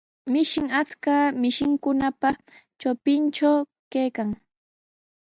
[0.33, 2.29] Mishin achka mishikunapa
[2.79, 3.59] trawpintraw
[3.91, 4.29] kaykan.